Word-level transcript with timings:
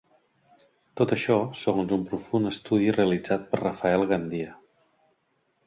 Tot 1.01 1.13
això 1.15 1.35
segons 1.65 1.93
un 1.99 2.07
profund 2.13 2.51
estudi 2.53 2.89
realitzat 2.97 3.47
per 3.53 3.63
Rafael 3.65 4.09
Gandia. 4.15 4.59